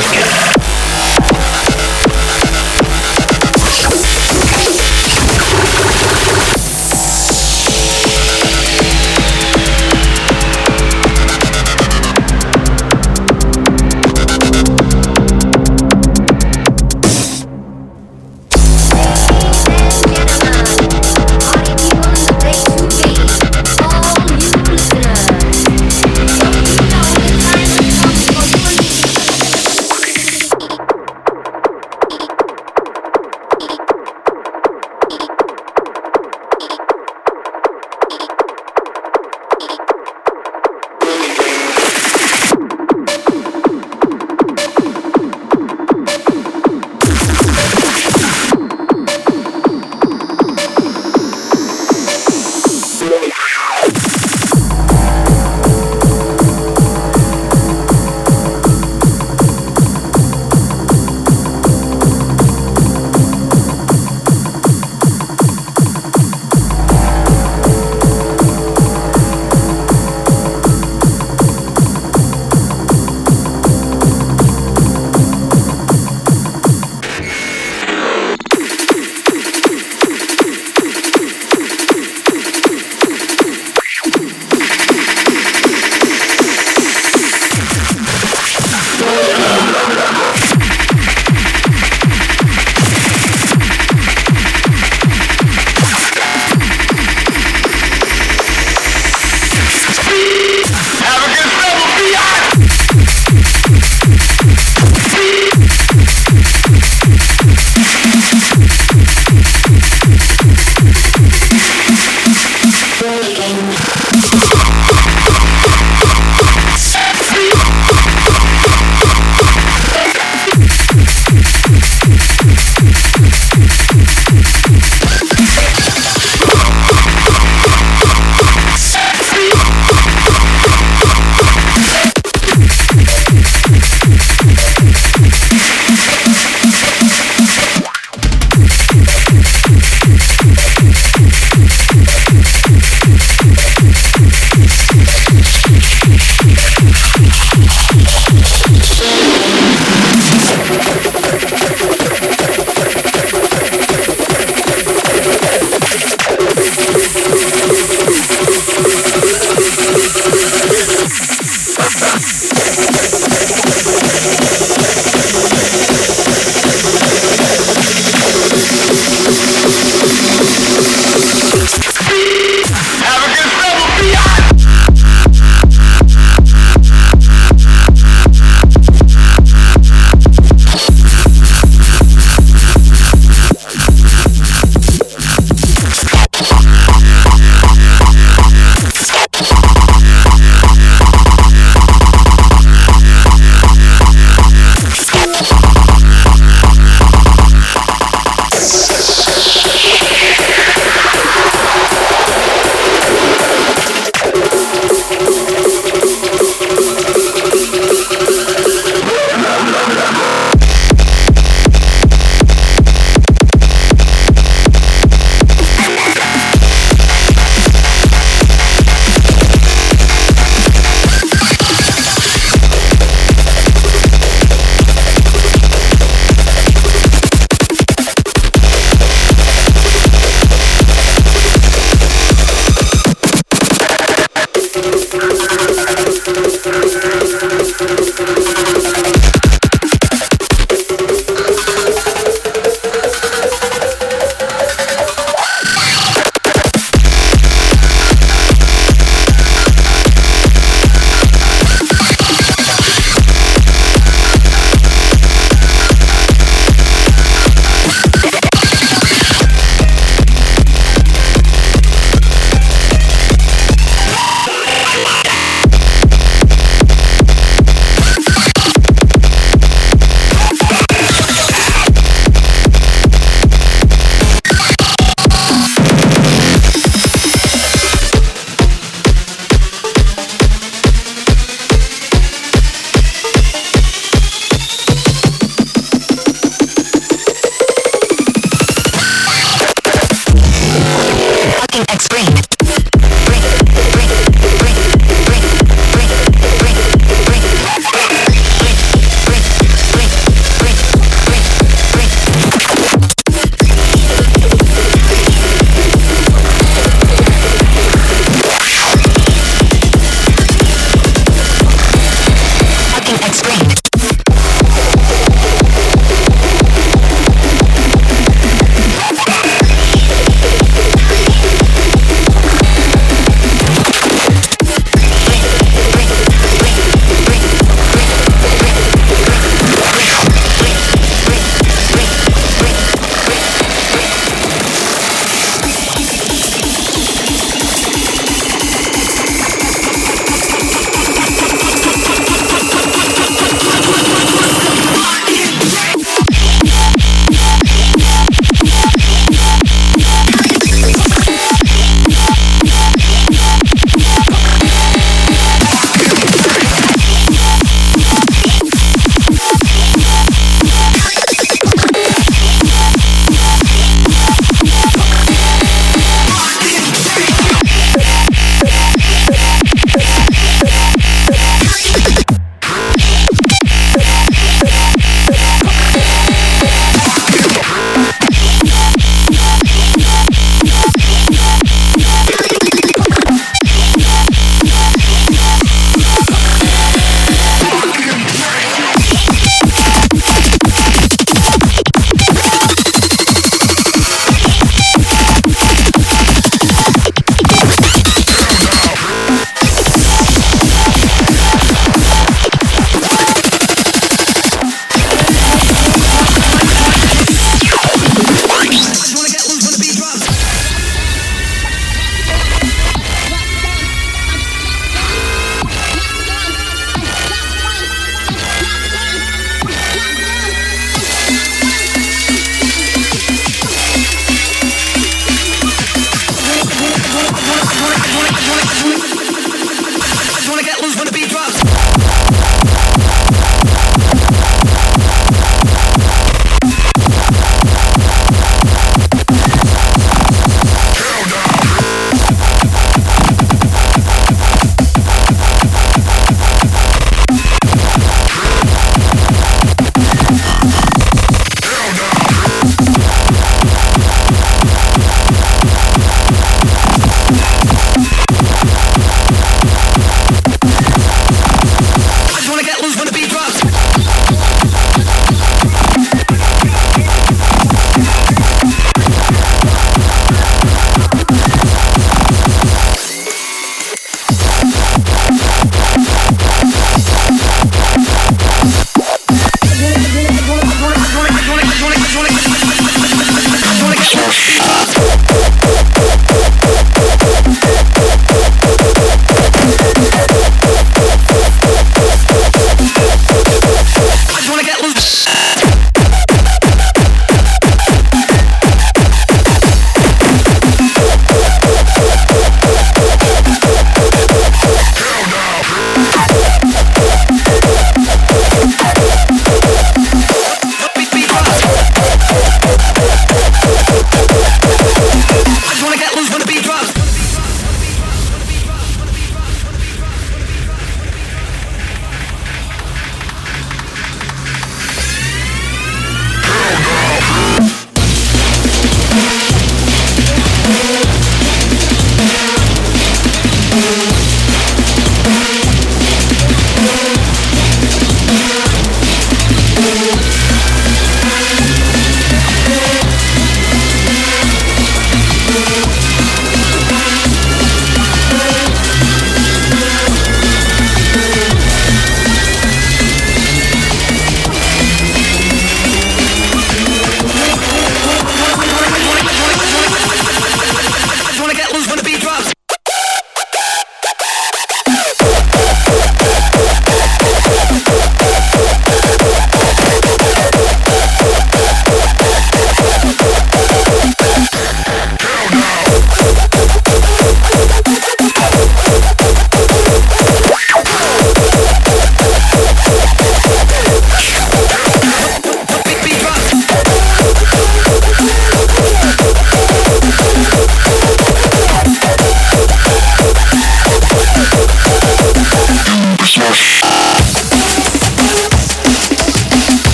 [0.00, 0.39] Gracias.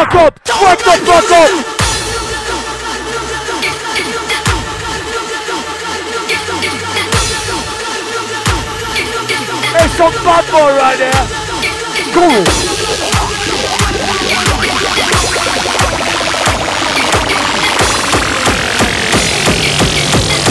[0.00, 0.40] Fuck up!
[0.62, 1.50] Wake the fuck up!
[9.72, 11.26] There's some bad boy right there!
[12.14, 12.26] Go!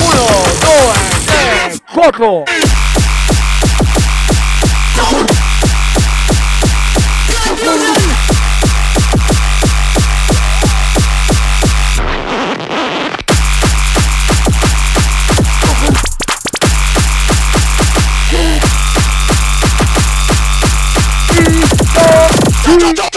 [0.06, 0.28] Uno,
[0.62, 0.94] due,
[1.26, 2.69] tre, quattro!
[22.70, 23.09] Don't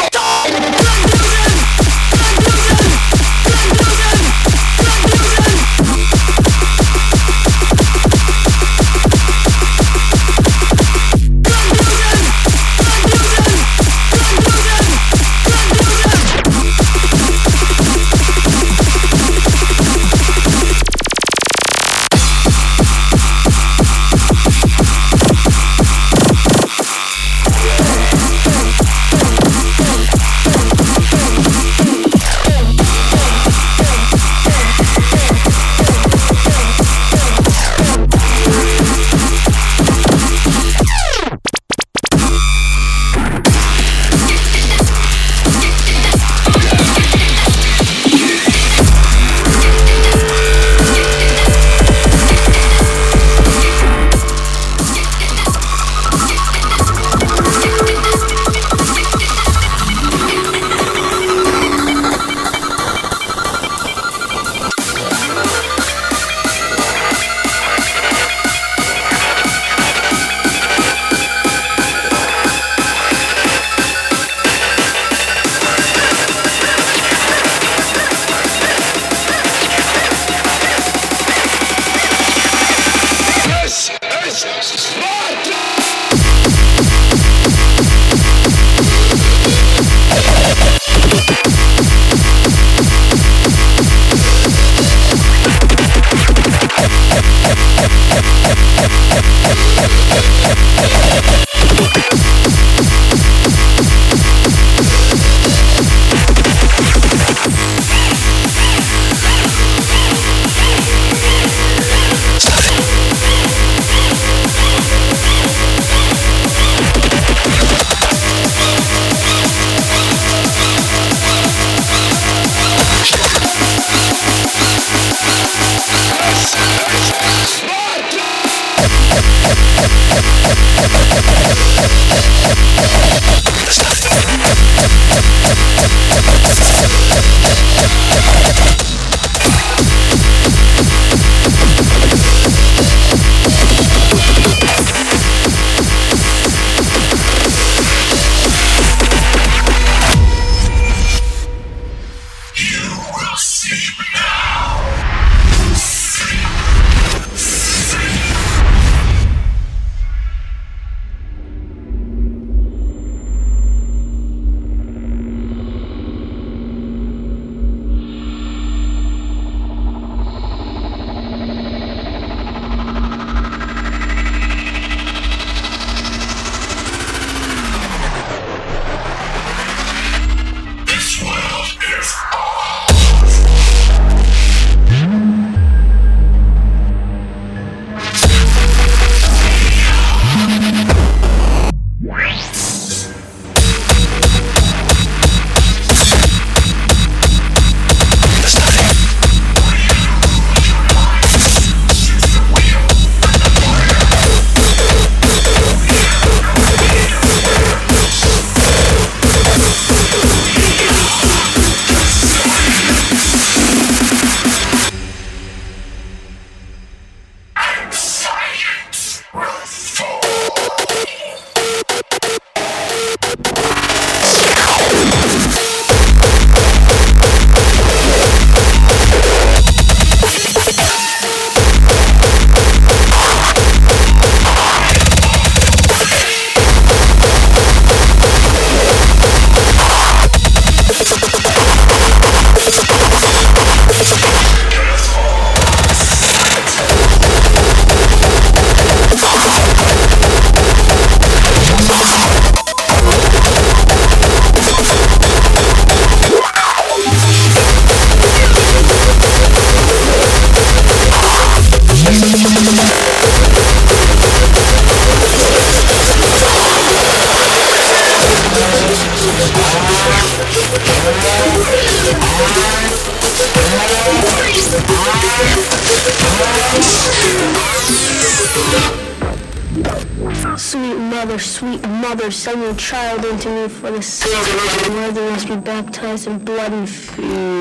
[282.73, 286.73] mother, child into me for the sins of the worthy must be baptized in blood
[286.73, 287.53] and fear.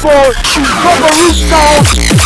[0.00, 2.19] for Rubber Roof Sound.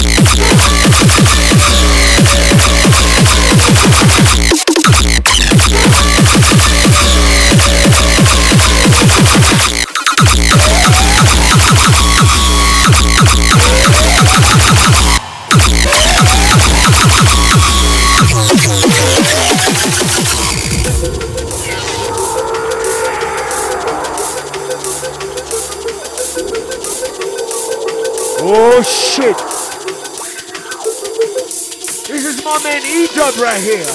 [33.32, 33.88] Right here.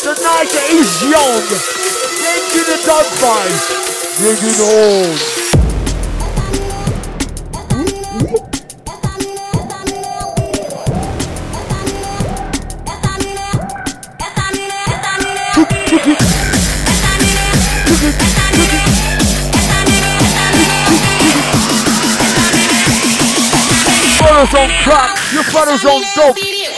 [0.00, 1.44] The night is young.
[2.32, 3.52] Into the dog fight.
[4.16, 5.18] Bringing home.
[5.18, 5.35] Your
[24.54, 26.75] on crack, your father's on dope.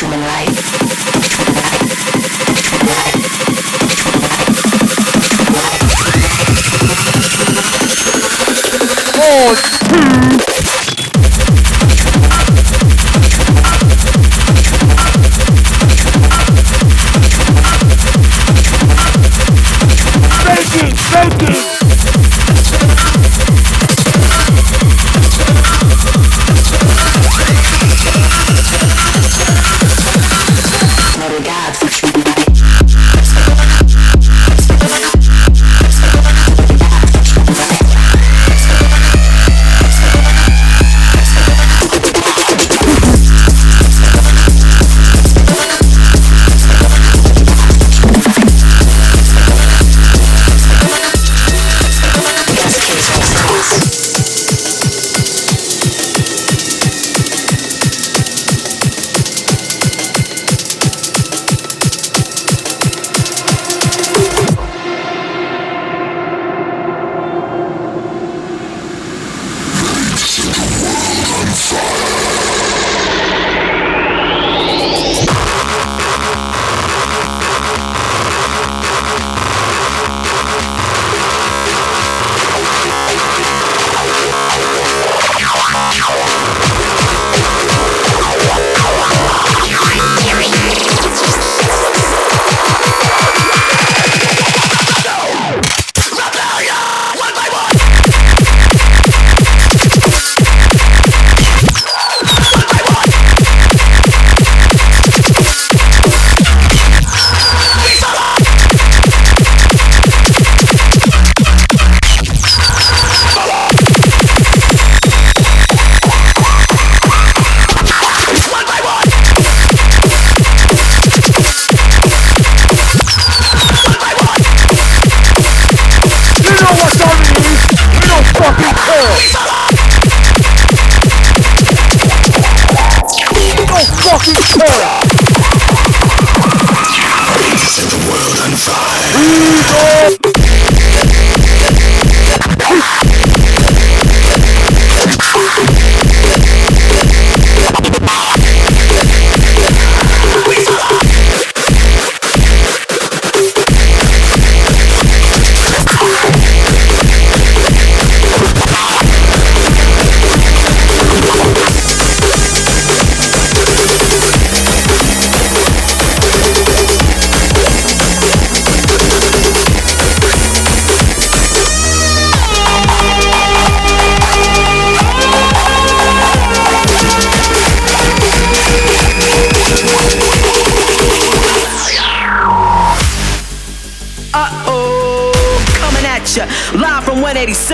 [0.00, 0.99] human life.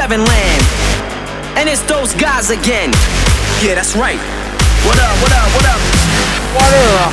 [0.06, 0.62] 187 land.
[1.58, 2.92] And it's those guys again.
[3.62, 4.18] Yeah, that's right.
[4.86, 5.80] What up, what up, what up?
[6.54, 7.12] What up?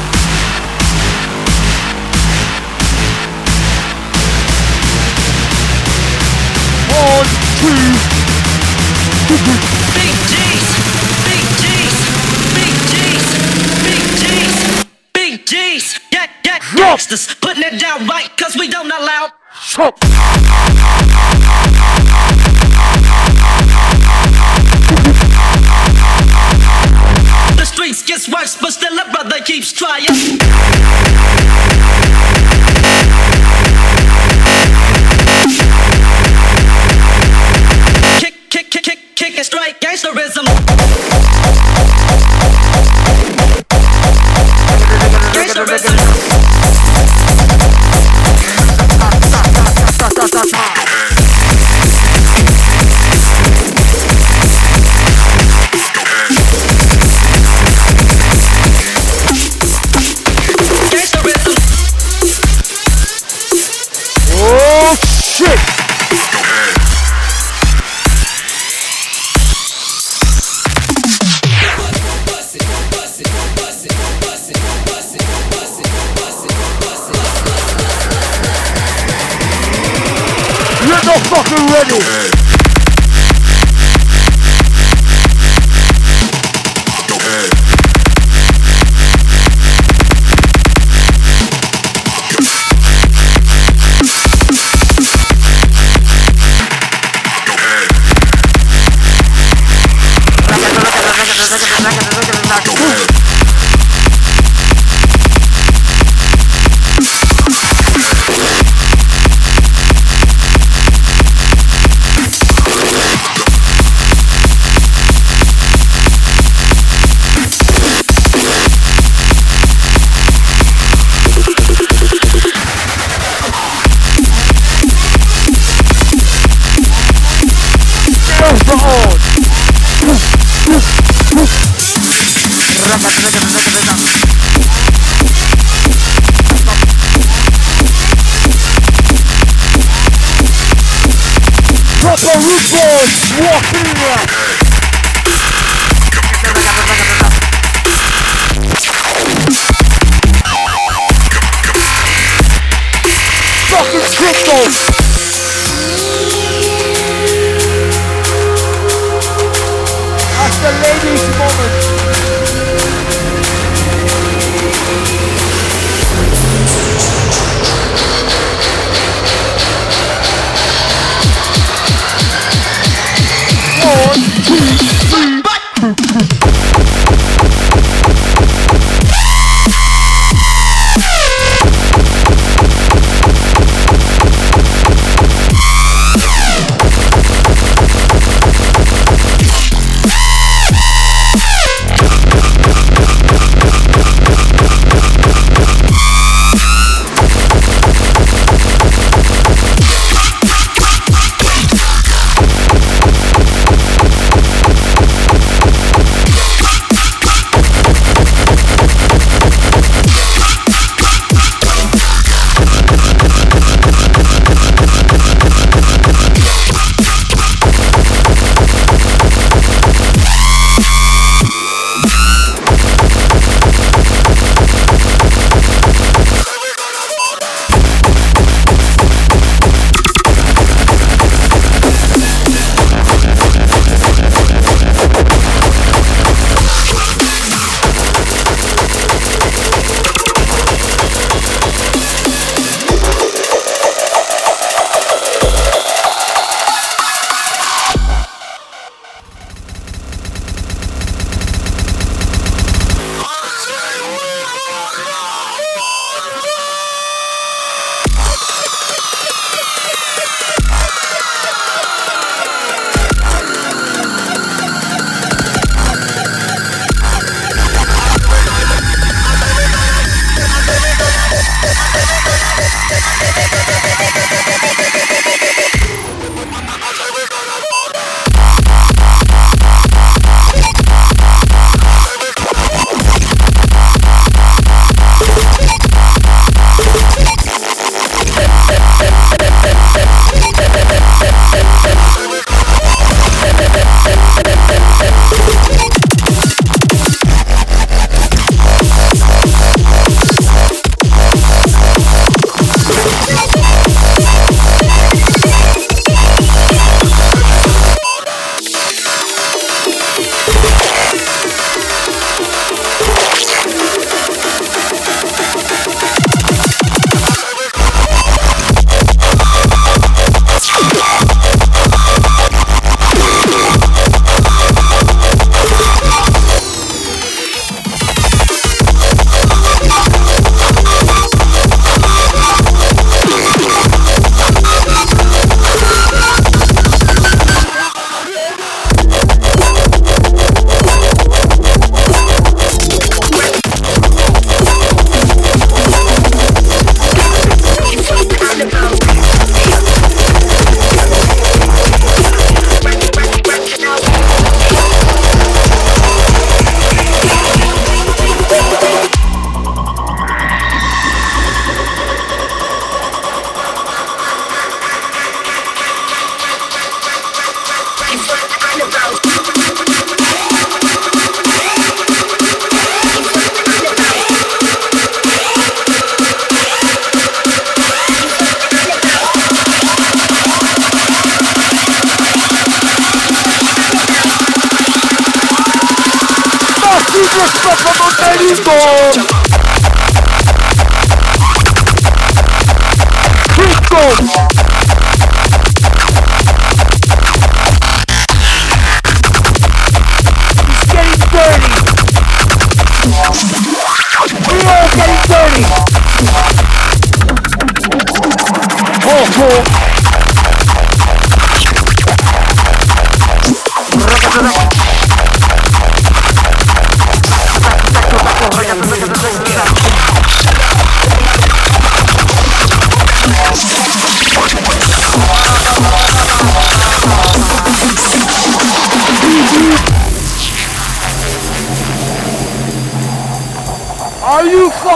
[6.94, 7.26] One,
[7.58, 7.82] two.
[9.98, 10.70] Big G's,
[11.26, 11.98] big G's,
[12.54, 13.26] big G's,
[13.82, 16.00] big G's, big G's.
[16.12, 17.34] Yeah, yeah, gangsters.
[17.42, 19.30] Putting it down right, cause we don't allow.
[19.60, 19.98] Shut.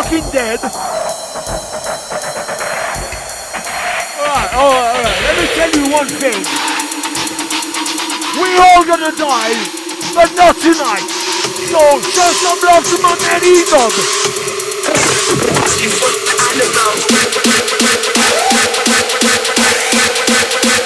[0.07, 0.59] Fucking dead?
[4.23, 5.19] Alright, alright, alright.
[5.27, 6.39] Let me tell you one thing.
[8.39, 9.55] We're all gonna die,
[10.15, 11.03] but not tonight.
[11.67, 13.41] So show some love to my man.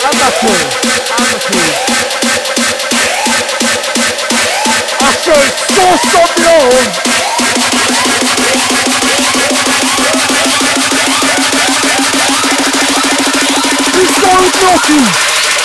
[0.04, 0.62] I'm not cool.
[5.00, 7.21] I said, show some love.
[14.80, 15.61] Going naughty.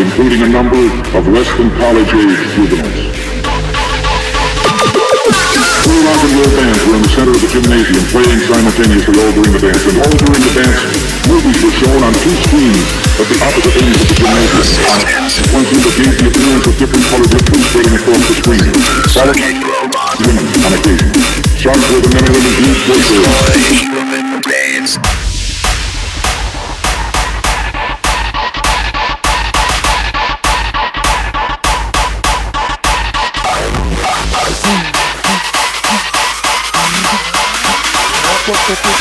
[0.05, 0.77] Including a number
[1.17, 3.09] of less than college-age juveniles.
[5.85, 9.33] Three rock and roll bands were in the center of the gymnasium playing simultaneously all
[9.33, 10.81] during the dance, and all during the dance,
[11.25, 12.85] movies were shown on two screens
[13.17, 15.57] at the opposite ends of the gymnasium.
[15.57, 18.65] One scene that gave the appearance of different colored liquids spreading across the screen.
[19.09, 19.41] Silent
[20.21, 21.09] women on occasion.
[21.57, 23.25] Shots where the men and women used voices.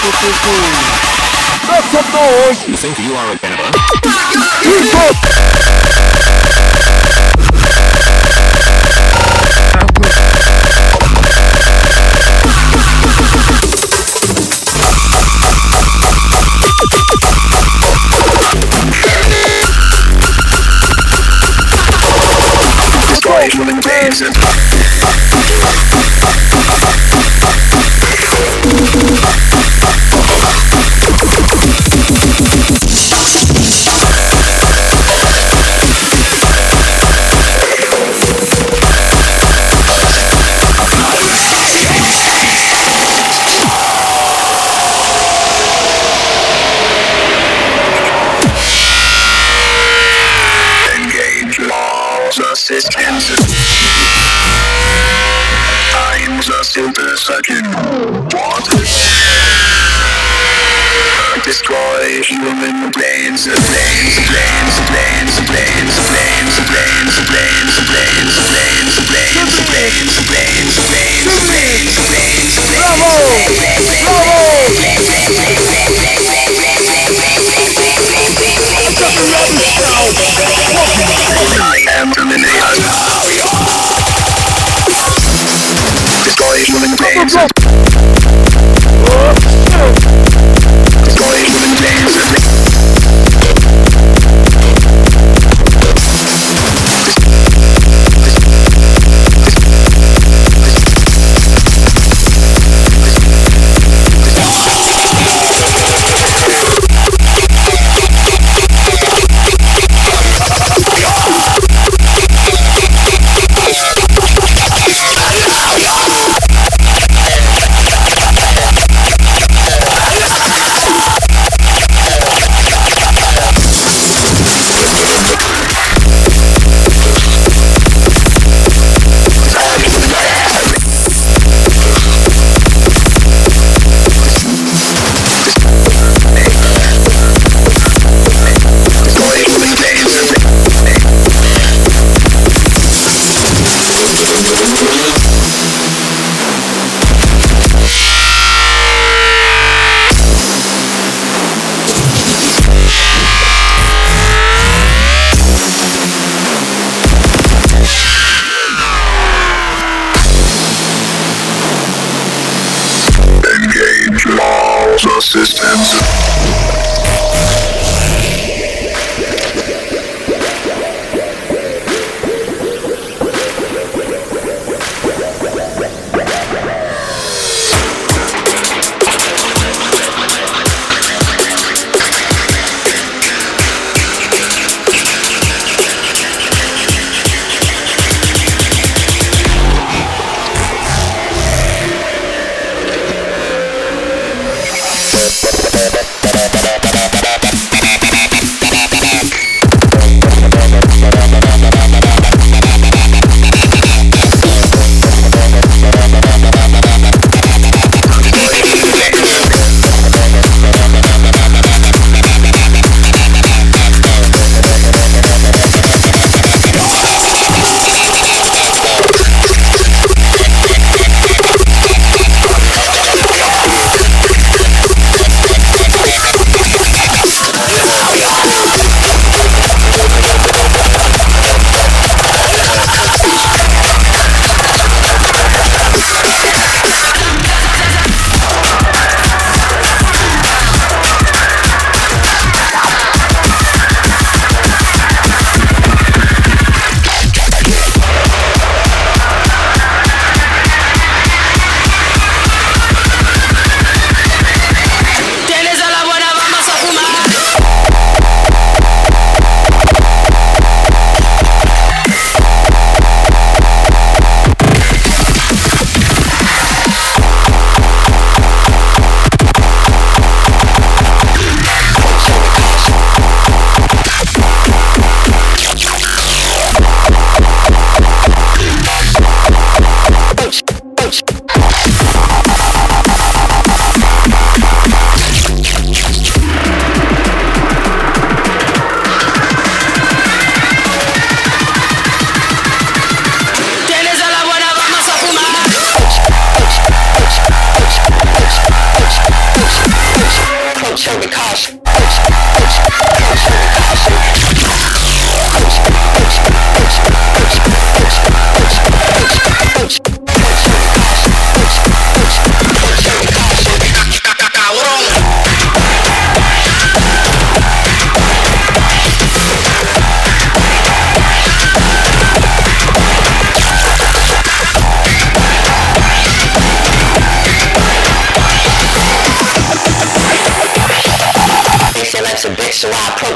[0.03, 0.11] Make
[1.85, 2.67] some noise!
[2.67, 3.39] You think you up!
[23.73, 24.23] Engage
[29.83, 31.02] どうぞ。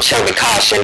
[0.08, 0.78] Approach caution.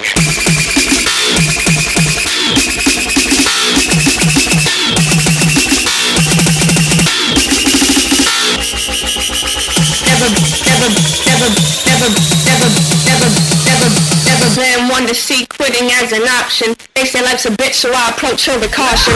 [10.05, 10.29] Never,
[10.69, 10.89] never,
[11.25, 11.49] never,
[11.89, 12.09] never,
[12.45, 12.69] never,
[13.09, 13.29] never,
[13.65, 13.89] never,
[14.29, 16.75] never been one to see quitting as an option.
[16.95, 19.15] They say life's a bitch, so I approach her with caution.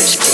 [0.00, 0.29] She